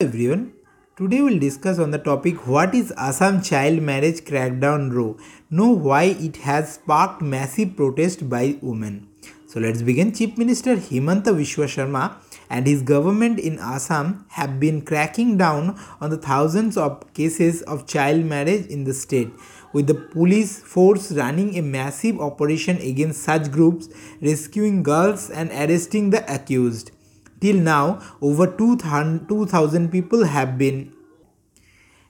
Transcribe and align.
everyone. 0.00 0.52
Today 0.96 1.22
we'll 1.22 1.40
discuss 1.40 1.80
on 1.80 1.90
the 1.90 1.98
topic 1.98 2.46
what 2.46 2.72
is 2.72 2.92
Assam 2.96 3.42
child 3.42 3.82
marriage 3.82 4.20
crackdown 4.20 4.92
row 4.92 5.16
Know 5.50 5.70
why 5.72 6.04
it 6.04 6.36
has 6.36 6.74
sparked 6.74 7.20
massive 7.20 7.74
protest 7.74 8.30
by 8.30 8.58
women. 8.62 9.08
So 9.48 9.58
let's 9.58 9.82
begin. 9.82 10.12
Chief 10.12 10.38
Minister 10.38 10.76
Himanta 10.76 11.34
Vishwa 11.34 11.66
Sharma 11.66 12.14
and 12.48 12.68
his 12.68 12.82
government 12.82 13.40
in 13.40 13.58
Assam 13.58 14.24
have 14.28 14.60
been 14.60 14.82
cracking 14.82 15.36
down 15.36 15.76
on 16.00 16.10
the 16.10 16.16
thousands 16.16 16.76
of 16.76 17.12
cases 17.12 17.62
of 17.62 17.88
child 17.88 18.24
marriage 18.24 18.66
in 18.66 18.84
the 18.84 18.94
state 18.94 19.32
with 19.72 19.88
the 19.88 19.94
police 19.94 20.60
force 20.60 21.10
running 21.10 21.58
a 21.58 21.62
massive 21.62 22.20
operation 22.20 22.76
against 22.76 23.22
such 23.22 23.50
groups, 23.50 23.88
rescuing 24.22 24.84
girls 24.84 25.28
and 25.28 25.50
arresting 25.50 26.10
the 26.10 26.22
accused. 26.32 26.92
Till 27.40 27.56
now, 27.56 28.00
over 28.20 28.46
2,000 28.46 29.90
people 29.90 30.24
have 30.24 30.58
been 30.58 30.92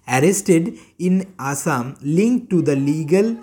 arrested 0.09 0.79
in 0.99 1.35
Assam 1.39 1.97
linked 2.01 2.51
to 2.51 2.63
the 2.63 2.77
legal 2.77 3.37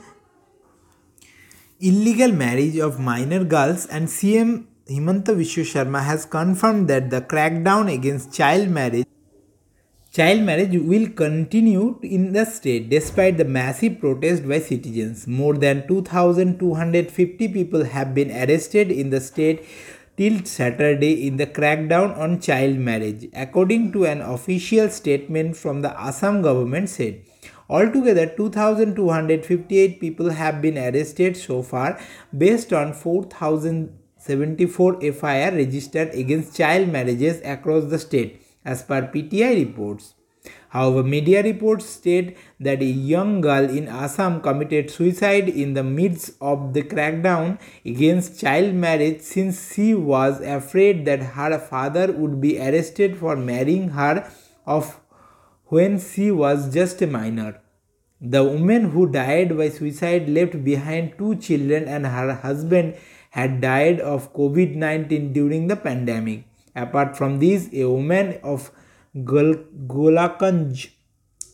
illegal 1.79 2.31
marriage 2.31 2.77
of 2.77 2.99
minor 2.99 3.43
girls 3.43 3.85
and 3.87 4.07
CM 4.07 4.65
Himanta 4.89 5.35
Vishwa 5.35 5.63
Sharma 5.71 6.03
has 6.03 6.25
confirmed 6.25 6.87
that 6.87 7.09
the 7.09 7.21
crackdown 7.21 7.93
against 7.93 8.33
child 8.33 8.69
marriage 8.69 9.05
Child 10.15 10.43
marriage 10.43 10.77
will 10.81 11.09
continue 11.09 11.99
in 12.01 12.31
the 12.31 12.45
state 12.45 12.89
despite 12.89 13.35
the 13.37 13.43
massive 13.43 13.99
protest 13.99 14.47
by 14.47 14.59
citizens. 14.59 15.27
More 15.27 15.55
than 15.55 15.85
2,250 15.89 17.49
people 17.49 17.83
have 17.83 18.15
been 18.15 18.31
arrested 18.31 18.91
in 18.91 19.09
the 19.09 19.19
state 19.19 19.65
till 20.17 20.43
Saturday 20.45 21.27
in 21.27 21.37
the 21.37 21.47
crackdown 21.47 22.17
on 22.17 22.39
child 22.39 22.77
marriage, 22.77 23.27
according 23.33 23.91
to 23.91 24.05
an 24.05 24.21
official 24.21 24.87
statement 24.89 25.57
from 25.57 25.81
the 25.81 25.99
Assam 25.99 26.41
government 26.41 26.89
said. 26.89 27.21
Altogether, 27.69 28.27
2,258 28.27 29.99
people 29.99 30.29
have 30.29 30.61
been 30.61 30.77
arrested 30.77 31.35
so 31.35 31.61
far 31.63 31.99
based 32.37 32.71
on 32.71 32.93
4,074 32.93 35.01
FIR 35.01 35.51
registered 35.51 36.13
against 36.13 36.55
child 36.55 36.87
marriages 36.89 37.41
across 37.43 37.85
the 37.85 37.97
state, 37.97 38.39
as 38.63 38.83
per 38.83 39.09
PTI 39.11 39.55
reports. 39.65 40.13
However, 40.69 41.03
media 41.03 41.41
reports 41.41 41.85
state 41.85 42.37
that 42.59 42.81
a 42.81 42.85
young 42.85 43.41
girl 43.41 43.69
in 43.69 43.87
Assam 43.87 44.41
committed 44.41 44.91
suicide 44.91 45.47
in 45.47 45.73
the 45.73 45.83
midst 45.83 46.31
of 46.41 46.73
the 46.73 46.83
crackdown 46.83 47.59
against 47.85 48.39
child 48.39 48.73
marriage 48.73 49.21
since 49.21 49.73
she 49.73 49.93
was 49.93 50.41
afraid 50.41 51.05
that 51.05 51.21
her 51.37 51.57
father 51.57 52.11
would 52.11 52.41
be 52.41 52.59
arrested 52.59 53.17
for 53.17 53.35
marrying 53.35 53.89
her 53.89 54.29
off 54.67 54.99
when 55.67 55.99
she 55.99 56.31
was 56.31 56.73
just 56.73 57.01
a 57.01 57.07
minor. 57.07 57.61
The 58.21 58.43
woman 58.43 58.91
who 58.91 59.07
died 59.07 59.57
by 59.57 59.69
suicide 59.69 60.29
left 60.29 60.63
behind 60.63 61.17
two 61.17 61.35
children 61.35 61.87
and 61.87 62.07
her 62.07 62.33
husband 62.33 62.95
had 63.29 63.61
died 63.61 63.99
of 63.99 64.33
COVID 64.33 64.75
19 64.75 65.33
during 65.33 65.67
the 65.67 65.75
pandemic. 65.75 66.45
Apart 66.75 67.17
from 67.17 67.39
this, 67.39 67.69
a 67.73 67.85
woman 67.85 68.39
of 68.43 68.71
Golakganj 69.15 70.89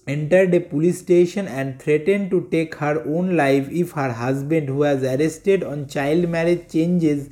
entered 0.07 0.55
a 0.55 0.59
police 0.59 0.97
station 0.97 1.47
and 1.47 1.79
threatened 1.79 2.31
to 2.31 2.47
take 2.49 2.73
her 2.75 3.03
own 3.05 3.37
life 3.37 3.69
if 3.69 3.91
her 3.91 4.11
husband, 4.11 4.67
who 4.67 4.77
was 4.77 5.03
arrested 5.03 5.63
on 5.63 5.87
child 5.87 6.27
marriage 6.27 6.71
changes, 6.71 7.29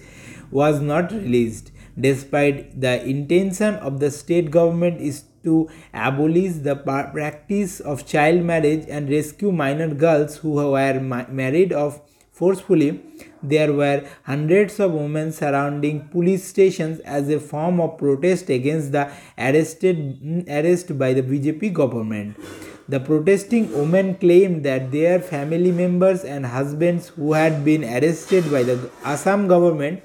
was 0.51 0.81
not 0.81 1.11
released. 1.11 1.71
Despite 1.99 2.79
the 2.79 3.03
intention 3.03 3.73
of 3.75 3.99
the 3.99 4.11
state 4.11 4.51
government 4.51 5.01
is 5.01 5.23
to 5.43 5.67
abolish 5.95 6.53
the 6.57 6.75
practice 6.75 7.79
of 7.79 8.05
child 8.05 8.43
marriage 8.43 8.85
and 8.87 9.09
rescue 9.09 9.51
minor 9.51 9.95
girls 9.95 10.37
who 10.37 10.51
were 10.51 10.99
married 10.99 11.73
off 11.73 12.01
forcefully, 12.39 12.89
there 13.43 13.71
were 13.73 14.07
hundreds 14.23 14.79
of 14.79 14.93
women 14.93 15.31
surrounding 15.31 16.07
police 16.07 16.45
stations 16.53 16.99
as 17.17 17.29
a 17.29 17.39
form 17.39 17.79
of 17.85 17.97
protest 17.97 18.49
against 18.49 18.91
the 18.93 19.05
arrested 19.37 20.45
arrest 20.47 20.97
by 20.97 21.13
the 21.13 21.23
BJP 21.23 21.73
government. 21.73 22.37
The 22.87 22.99
protesting 22.99 23.71
women 23.71 24.15
claimed 24.15 24.63
that 24.63 24.91
their 24.91 25.19
family 25.19 25.71
members 25.71 26.23
and 26.23 26.45
husbands 26.45 27.09
who 27.09 27.33
had 27.33 27.63
been 27.65 27.83
arrested 27.83 28.49
by 28.51 28.63
the 28.63 28.89
Assam 29.03 29.47
government 29.47 30.01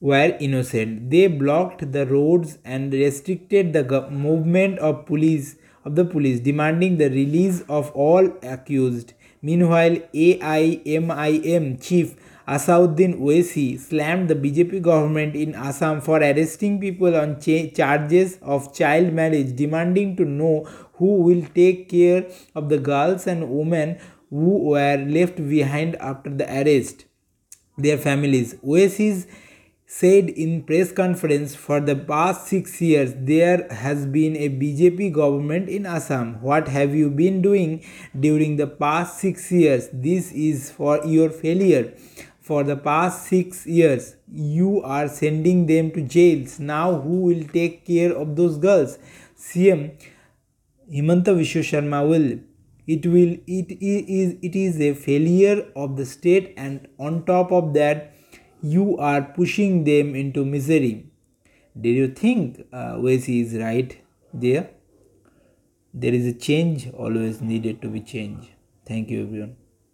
were 0.00 0.36
innocent. 0.40 1.10
They 1.10 1.26
blocked 1.26 1.92
the 1.92 2.06
roads 2.06 2.58
and 2.64 2.92
restricted 2.92 3.72
the 3.72 4.10
movement 4.10 4.78
of 4.78 5.06
police 5.06 5.56
of 5.84 5.94
the 5.96 6.04
police 6.04 6.40
demanding 6.40 6.98
the 6.98 7.08
release 7.08 7.62
of 7.68 7.90
all 7.92 8.30
accused. 8.42 9.14
Meanwhile, 9.40 9.98
AIMIM 10.14 11.80
chief 11.80 12.16
Asaduddin 12.48 13.20
Owaisi 13.20 13.78
slammed 13.78 14.28
the 14.28 14.34
BJP 14.34 14.80
government 14.80 15.36
in 15.36 15.54
Assam 15.54 16.00
for 16.00 16.18
arresting 16.18 16.80
people 16.80 17.14
on 17.14 17.38
charges 17.40 18.38
of 18.40 18.74
child 18.74 19.12
marriage, 19.12 19.54
demanding 19.54 20.16
to 20.16 20.24
know 20.24 20.64
who 20.94 21.16
will 21.22 21.44
take 21.54 21.90
care 21.90 22.26
of 22.54 22.68
the 22.70 22.78
girls 22.78 23.26
and 23.26 23.50
women 23.50 23.98
who 24.30 24.70
were 24.70 24.96
left 24.96 25.36
behind 25.36 25.96
after 25.96 26.30
the 26.30 26.46
arrest, 26.60 27.04
their 27.76 27.98
families. 27.98 28.54
Owaisi's 28.54 29.26
said 29.90 30.28
in 30.28 30.62
press 30.64 30.92
conference 30.92 31.54
for 31.56 31.80
the 31.80 31.96
past 31.96 32.46
6 32.48 32.78
years 32.82 33.12
there 33.28 33.66
has 33.70 34.04
been 34.04 34.36
a 34.36 34.50
BJP 34.50 35.14
government 35.14 35.70
in 35.70 35.86
Assam. 35.86 36.42
What 36.42 36.68
have 36.68 36.94
you 36.94 37.08
been 37.08 37.40
doing 37.40 37.82
during 38.20 38.56
the 38.56 38.66
past 38.66 39.18
6 39.20 39.50
years? 39.50 39.88
This 39.90 40.30
is 40.32 40.70
for 40.70 41.02
your 41.06 41.30
failure. 41.30 41.94
For 42.42 42.64
the 42.64 42.76
past 42.76 43.28
6 43.28 43.66
years 43.66 44.16
you 44.30 44.82
are 44.82 45.08
sending 45.08 45.64
them 45.64 45.90
to 45.92 46.02
jails. 46.02 46.60
Now 46.60 47.00
who 47.00 47.22
will 47.22 47.44
take 47.44 47.86
care 47.86 48.12
of 48.12 48.36
those 48.36 48.58
girls? 48.58 48.98
CM 49.38 49.92
Himanta 50.92 51.34
Vishwa 51.40 51.64
Sharma 51.70 52.06
will 52.06 52.40
it 52.86 53.06
will 53.06 53.34
it 53.46 53.72
is 53.80 54.36
it 54.42 54.54
is 54.66 54.78
a 54.82 54.92
failure 54.92 55.66
of 55.74 55.96
the 55.96 56.04
state 56.04 56.52
and 56.58 56.86
on 56.98 57.24
top 57.24 57.50
of 57.52 57.72
that 57.72 58.14
you 58.62 58.98
are 58.98 59.22
pushing 59.22 59.84
them 59.84 60.14
into 60.14 60.44
misery. 60.44 61.06
Did 61.80 61.96
you 61.96 62.08
think 62.08 62.66
uh, 62.72 62.94
Owaisi 62.94 63.44
is 63.44 63.54
right 63.54 63.96
there? 64.32 64.70
There 65.94 66.12
is 66.12 66.26
a 66.26 66.32
change 66.32 66.90
always 66.90 67.40
needed 67.40 67.80
to 67.82 67.88
be 67.88 68.00
changed. 68.00 68.48
Thank 68.84 69.10
you, 69.10 69.22
everyone. 69.22 69.56